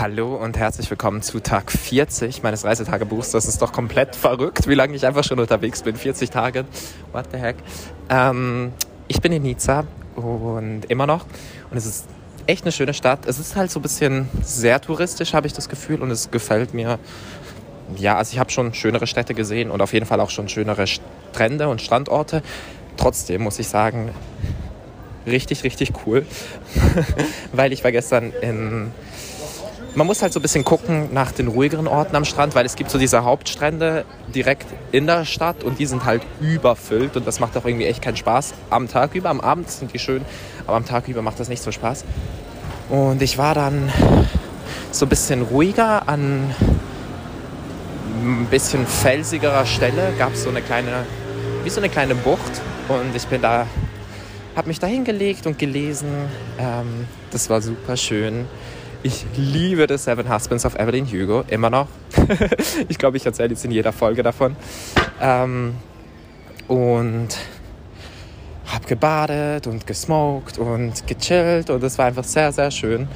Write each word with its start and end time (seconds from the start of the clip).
Hallo 0.00 0.36
und 0.36 0.56
herzlich 0.56 0.88
willkommen 0.90 1.22
zu 1.22 1.40
Tag 1.40 1.72
40 1.72 2.44
meines 2.44 2.64
Reisetagebuchs. 2.64 3.32
Das 3.32 3.46
ist 3.46 3.60
doch 3.60 3.72
komplett 3.72 4.14
verrückt, 4.14 4.68
wie 4.68 4.74
lange 4.74 4.94
ich 4.94 5.04
einfach 5.04 5.24
schon 5.24 5.40
unterwegs 5.40 5.82
bin. 5.82 5.96
40 5.96 6.30
Tage. 6.30 6.66
What 7.10 7.26
the 7.32 7.38
heck? 7.38 7.56
Ähm, 8.08 8.70
ich 9.08 9.20
bin 9.20 9.32
in 9.32 9.42
Nizza 9.42 9.88
und 10.14 10.84
immer 10.88 11.08
noch. 11.08 11.26
Und 11.72 11.76
es 11.78 11.84
ist 11.84 12.06
echt 12.46 12.62
eine 12.62 12.70
schöne 12.70 12.94
Stadt. 12.94 13.26
Es 13.26 13.40
ist 13.40 13.56
halt 13.56 13.72
so 13.72 13.80
ein 13.80 13.82
bisschen 13.82 14.28
sehr 14.40 14.80
touristisch, 14.80 15.32
habe 15.34 15.48
ich 15.48 15.52
das 15.52 15.68
Gefühl. 15.68 16.00
Und 16.00 16.12
es 16.12 16.30
gefällt 16.30 16.74
mir. 16.74 17.00
Ja, 17.96 18.18
also 18.18 18.34
ich 18.34 18.38
habe 18.38 18.52
schon 18.52 18.74
schönere 18.74 19.08
Städte 19.08 19.34
gesehen 19.34 19.68
und 19.68 19.82
auf 19.82 19.92
jeden 19.94 20.06
Fall 20.06 20.20
auch 20.20 20.30
schon 20.30 20.48
schönere 20.48 20.86
Strände 20.86 21.66
und 21.68 21.82
Strandorte. 21.82 22.42
Trotzdem 22.96 23.42
muss 23.42 23.58
ich 23.58 23.66
sagen, 23.66 24.12
richtig, 25.26 25.64
richtig 25.64 25.90
cool. 26.06 26.24
Weil 27.52 27.72
ich 27.72 27.82
war 27.82 27.90
gestern 27.90 28.32
in 28.42 28.92
man 29.94 30.06
muss 30.06 30.22
halt 30.22 30.32
so 30.32 30.38
ein 30.38 30.42
bisschen 30.42 30.64
gucken 30.64 31.08
nach 31.12 31.32
den 31.32 31.48
ruhigeren 31.48 31.86
Orten 31.86 32.14
am 32.14 32.24
Strand, 32.24 32.54
weil 32.54 32.66
es 32.66 32.76
gibt 32.76 32.90
so 32.90 32.98
diese 32.98 33.24
Hauptstrände 33.24 34.04
direkt 34.34 34.66
in 34.92 35.06
der 35.06 35.24
Stadt 35.24 35.64
und 35.64 35.78
die 35.78 35.86
sind 35.86 36.04
halt 36.04 36.22
überfüllt 36.40 37.16
und 37.16 37.26
das 37.26 37.40
macht 37.40 37.56
auch 37.56 37.64
irgendwie 37.64 37.86
echt 37.86 38.02
keinen 38.02 38.16
Spaß. 38.16 38.54
Am 38.70 38.88
Tag 38.88 39.14
über, 39.14 39.30
am 39.30 39.40
Abend 39.40 39.70
sind 39.70 39.92
die 39.92 39.98
schön, 39.98 40.24
aber 40.66 40.76
am 40.76 40.84
Tag 40.84 41.08
über 41.08 41.22
macht 41.22 41.40
das 41.40 41.48
nicht 41.48 41.62
so 41.62 41.72
Spaß. 41.72 42.04
Und 42.88 43.22
ich 43.22 43.38
war 43.38 43.54
dann 43.54 43.90
so 44.90 45.06
ein 45.06 45.08
bisschen 45.08 45.42
ruhiger 45.42 46.08
an 46.08 46.54
ein 48.22 48.46
bisschen 48.50 48.86
felsigerer 48.86 49.66
Stelle, 49.66 50.12
gab 50.18 50.34
es 50.34 50.42
so 50.42 50.50
eine 50.50 50.62
kleine, 50.62 51.06
wie 51.64 51.70
so 51.70 51.80
eine 51.80 51.88
kleine 51.88 52.14
Bucht 52.14 52.60
und 52.88 53.14
ich 53.14 53.26
bin 53.26 53.42
da, 53.42 53.66
habe 54.56 54.68
mich 54.68 54.78
da 54.78 54.86
hingelegt 54.86 55.46
und 55.46 55.58
gelesen. 55.58 56.08
Ähm, 56.58 57.06
das 57.30 57.48
war 57.50 57.60
super 57.60 57.96
schön. 57.96 58.46
Ich 59.04 59.24
liebe 59.36 59.86
The 59.88 59.96
Seven 59.96 60.28
Husbands 60.32 60.66
of 60.66 60.74
Evelyn 60.74 61.06
Hugo, 61.06 61.44
immer 61.46 61.70
noch. 61.70 61.86
ich 62.88 62.98
glaube, 62.98 63.16
ich 63.16 63.24
erzähle 63.24 63.50
jetzt 63.50 63.64
in 63.64 63.70
jeder 63.70 63.92
Folge 63.92 64.24
davon. 64.24 64.56
Ähm, 65.20 65.76
und 66.66 67.28
habe 68.66 68.86
gebadet 68.88 69.68
und 69.68 69.86
gesmoked 69.86 70.58
und 70.58 71.06
gechillt 71.06 71.70
und 71.70 71.82
es 71.84 71.96
war 71.96 72.06
einfach 72.06 72.24
sehr, 72.24 72.50
sehr 72.50 72.72
schön. 72.72 73.06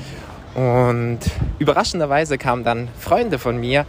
Und 0.55 1.19
überraschenderweise 1.59 2.39
kamen 2.39 2.63
dann 2.63 2.89
Freunde 2.99 3.41
von 3.41 3.59
mir 3.59 3.85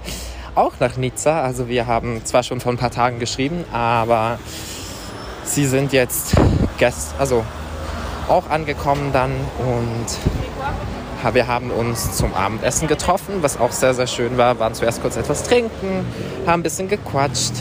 auch 0.56 0.74
nach 0.80 0.98
Nizza. 0.98 1.44
Also 1.44 1.70
wir 1.70 1.86
haben 1.86 2.26
zwar 2.26 2.42
schon 2.42 2.60
vor 2.60 2.72
ein 2.72 2.78
paar 2.78 2.92
Tagen 2.92 3.20
geschrieben, 3.20 3.66
aber 3.72 4.40
sie 5.44 5.68
sind 5.68 5.94
jetzt 5.94 6.36
gest 6.80 7.14
also 7.20 7.46
auch 8.30 8.50
angekommen 8.50 9.12
dann 9.14 9.32
und 9.60 10.08
wir 11.34 11.48
haben 11.48 11.72
uns 11.72 12.18
zum 12.18 12.34
Abendessen 12.34 12.88
getroffen, 12.90 13.36
was 13.42 13.58
auch 13.58 13.72
sehr, 13.72 13.94
sehr 13.94 14.08
schön 14.08 14.38
war. 14.38 14.60
Waren 14.60 14.74
zuerst 14.74 15.02
kurz 15.02 15.16
etwas 15.16 15.44
trinken, 15.44 16.06
haben 16.46 16.60
ein 16.60 16.64
bisschen 16.64 16.90
gequatscht. 16.90 17.54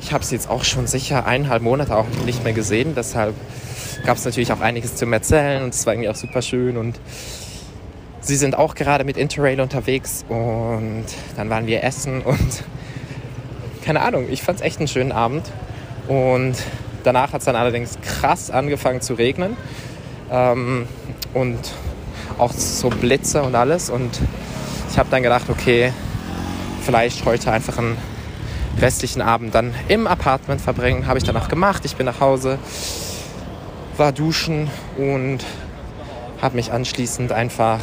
Ich 0.00 0.12
habe 0.12 0.24
sie 0.24 0.34
jetzt 0.34 0.50
auch 0.50 0.64
schon 0.64 0.88
sicher 0.88 1.26
eineinhalb 1.26 1.62
Monate 1.62 1.96
auch 1.96 2.06
nicht 2.26 2.42
mehr 2.42 2.52
gesehen. 2.52 2.94
Deshalb 2.96 3.34
gab 4.04 4.16
es 4.16 4.24
natürlich 4.24 4.52
auch 4.52 4.60
einiges 4.60 4.96
zu 4.96 5.06
erzählen 5.06 5.62
und 5.62 5.74
es 5.74 5.86
war 5.86 5.94
irgendwie 5.94 6.08
auch 6.08 6.16
super 6.16 6.42
schön. 6.42 6.76
Und 6.76 6.98
sie 8.20 8.36
sind 8.36 8.58
auch 8.58 8.74
gerade 8.74 9.04
mit 9.04 9.16
Interrail 9.16 9.60
unterwegs 9.60 10.24
und 10.28 11.04
dann 11.36 11.50
waren 11.50 11.66
wir 11.66 11.84
essen 11.84 12.20
und 12.22 12.38
keine 13.84 14.00
Ahnung, 14.00 14.26
ich 14.28 14.42
fand 14.42 14.58
es 14.58 14.64
echt 14.64 14.78
einen 14.78 14.88
schönen 14.88 15.12
Abend. 15.12 15.50
Und 16.08 16.56
danach 17.02 17.32
hat 17.32 17.40
es 17.40 17.44
dann 17.44 17.56
allerdings 17.56 17.98
krass 18.02 18.50
angefangen 18.50 19.00
zu 19.00 19.14
regnen. 19.14 19.56
Ähm, 20.30 20.86
und 21.34 21.58
auch 22.38 22.52
so 22.52 22.88
Blitze 22.88 23.42
und 23.42 23.54
alles. 23.54 23.90
Und 23.90 24.20
ich 24.90 24.98
habe 24.98 25.08
dann 25.10 25.22
gedacht, 25.22 25.48
okay, 25.48 25.92
vielleicht 26.82 27.24
heute 27.24 27.52
einfach 27.52 27.78
einen 27.78 27.96
restlichen 28.80 29.22
Abend 29.22 29.54
dann 29.54 29.74
im 29.88 30.06
Apartment 30.06 30.60
verbringen. 30.60 31.06
Habe 31.06 31.18
ich 31.18 31.24
dann 31.24 31.36
auch 31.36 31.48
gemacht. 31.48 31.84
Ich 31.84 31.96
bin 31.96 32.06
nach 32.06 32.20
Hause, 32.20 32.58
war 33.96 34.12
duschen 34.12 34.70
und 34.96 35.40
habe 36.40 36.56
mich 36.56 36.72
anschließend 36.72 37.32
einfach 37.32 37.80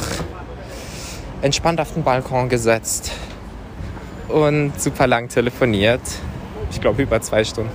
entspannt 1.42 1.80
auf 1.80 1.94
den 1.94 2.02
Balkon 2.02 2.48
gesetzt 2.48 3.12
und 4.28 4.78
super 4.78 5.06
lang 5.06 5.28
telefoniert. 5.28 6.02
Ich 6.70 6.80
glaube 6.80 7.02
über 7.02 7.20
zwei 7.20 7.44
Stunden. 7.44 7.70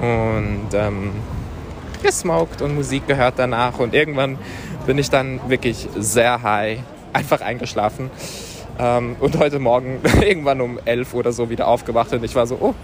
Und 0.00 0.68
ähm, 0.74 1.12
gesmoked 2.02 2.62
und 2.62 2.74
Musik 2.74 3.06
gehört 3.06 3.34
danach. 3.38 3.78
Und 3.78 3.94
irgendwann 3.94 4.38
bin 4.86 4.98
ich 4.98 5.10
dann 5.10 5.40
wirklich 5.48 5.88
sehr 5.96 6.42
high 6.42 6.80
einfach 7.12 7.40
eingeschlafen. 7.40 8.10
Ähm, 8.78 9.16
und 9.20 9.38
heute 9.38 9.58
Morgen 9.58 10.00
irgendwann 10.20 10.60
um 10.60 10.78
elf 10.84 11.14
oder 11.14 11.32
so 11.32 11.48
wieder 11.48 11.66
aufgewacht 11.66 12.12
und 12.12 12.22
ich 12.24 12.34
war 12.34 12.46
so, 12.46 12.58
oh, 12.60 12.74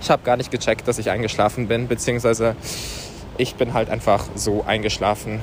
ich 0.00 0.10
habe 0.10 0.22
gar 0.24 0.36
nicht 0.36 0.50
gecheckt, 0.50 0.88
dass 0.88 0.98
ich 0.98 1.10
eingeschlafen 1.10 1.68
bin, 1.68 1.88
beziehungsweise 1.88 2.56
ich 3.36 3.54
bin 3.54 3.74
halt 3.74 3.90
einfach 3.90 4.24
so 4.34 4.64
eingeschlafen, 4.66 5.40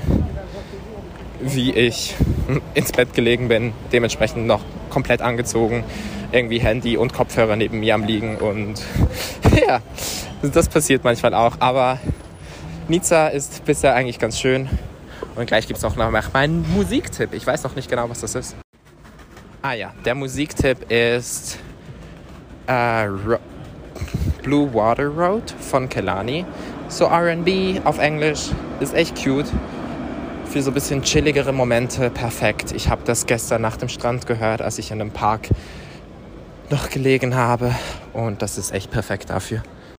wie 1.42 1.72
ich 1.72 2.16
ins 2.74 2.92
Bett 2.92 3.14
gelegen 3.14 3.50
bin, 3.50 3.74
dementsprechend 3.92 4.48
noch 4.48 4.62
komplett 4.90 5.22
angezogen, 5.22 5.84
irgendwie 6.32 6.60
Handy 6.60 6.98
und 6.98 7.14
Kopfhörer 7.14 7.56
neben 7.56 7.80
mir 7.80 7.94
am 7.94 8.04
liegen 8.04 8.38
und 8.38 8.82
ja, 9.68 9.82
das 10.42 10.70
passiert 10.70 11.04
manchmal 11.04 11.34
auch, 11.34 11.58
aber 11.60 12.00
Nizza 12.88 13.28
ist 13.28 13.64
bisher 13.66 13.94
eigentlich 13.96 14.20
ganz 14.20 14.40
schön. 14.40 14.70
Und 15.36 15.46
gleich 15.46 15.68
gibt 15.68 15.78
es 15.78 15.86
auch 15.86 15.96
noch 15.96 16.12
meinen 16.34 16.72
Musiktipp. 16.74 17.34
Ich 17.34 17.46
weiß 17.46 17.64
noch 17.64 17.76
nicht 17.76 17.90
genau, 17.90 18.10
was 18.10 18.22
das 18.22 18.36
ist. 18.36 18.56
Ah 19.62 19.74
ja, 19.74 19.94
der 20.06 20.16
Musiktipp 20.16 20.90
ist 20.90 21.60
äh, 22.68 23.08
Blue 24.42 24.74
Water 24.74 25.08
Road 25.08 25.54
von 25.60 25.90
Kelani. 25.90 26.46
So 26.88 27.06
RB 27.08 27.86
auf 27.86 28.00
Englisch. 28.00 28.50
Ist 28.80 28.94
echt 28.94 29.22
cute. 29.22 29.52
Für 30.46 30.62
so 30.64 30.72
ein 30.72 30.74
bisschen 30.74 31.04
chilligere 31.04 31.52
Momente 31.52 32.10
perfekt. 32.10 32.72
Ich 32.72 32.90
habe 32.90 33.02
das 33.06 33.26
gestern 33.26 33.62
nach 33.62 33.78
dem 33.78 33.90
Strand 33.90 34.26
gehört, 34.26 34.62
als 34.62 34.80
ich 34.80 34.90
in 34.92 35.00
einem 35.00 35.12
Park 35.12 35.50
noch 36.70 36.90
gelegen 36.90 37.36
habe. 37.36 37.76
Und 38.14 38.42
das 38.42 38.58
ist 38.58 38.74
echt 38.74 38.90
perfekt 38.90 39.30
dafür. 39.30 39.62